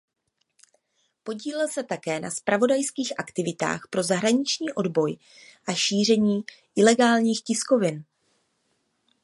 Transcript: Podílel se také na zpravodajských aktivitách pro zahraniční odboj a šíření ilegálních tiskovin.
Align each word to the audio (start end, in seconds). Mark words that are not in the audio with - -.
Podílel 1.23 1.67
se 1.67 1.83
také 1.83 2.19
na 2.19 2.31
zpravodajských 2.31 3.19
aktivitách 3.19 3.87
pro 3.89 4.03
zahraniční 4.03 4.73
odboj 4.73 5.17
a 5.67 5.73
šíření 5.73 6.41
ilegálních 6.77 7.41
tiskovin. 7.43 8.03